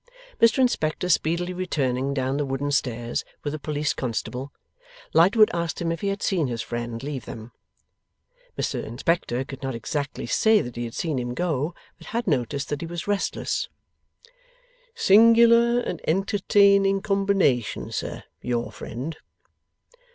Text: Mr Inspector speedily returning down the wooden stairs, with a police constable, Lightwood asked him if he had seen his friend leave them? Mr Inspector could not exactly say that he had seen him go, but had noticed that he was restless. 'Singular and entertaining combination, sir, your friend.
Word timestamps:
Mr 0.41 0.57
Inspector 0.57 1.07
speedily 1.09 1.53
returning 1.53 2.11
down 2.11 2.37
the 2.37 2.45
wooden 2.47 2.71
stairs, 2.71 3.23
with 3.43 3.53
a 3.53 3.59
police 3.59 3.93
constable, 3.93 4.51
Lightwood 5.13 5.51
asked 5.53 5.79
him 5.79 5.91
if 5.91 6.01
he 6.01 6.07
had 6.07 6.23
seen 6.23 6.47
his 6.47 6.63
friend 6.63 7.03
leave 7.03 7.25
them? 7.25 7.51
Mr 8.57 8.83
Inspector 8.83 9.45
could 9.45 9.61
not 9.61 9.75
exactly 9.75 10.25
say 10.25 10.59
that 10.61 10.75
he 10.75 10.85
had 10.85 10.95
seen 10.95 11.19
him 11.19 11.35
go, 11.35 11.75
but 11.99 12.07
had 12.07 12.25
noticed 12.25 12.69
that 12.69 12.81
he 12.81 12.87
was 12.87 13.05
restless. 13.05 13.69
'Singular 14.95 15.79
and 15.81 16.01
entertaining 16.07 17.01
combination, 17.03 17.91
sir, 17.91 18.23
your 18.41 18.71
friend. 18.71 19.17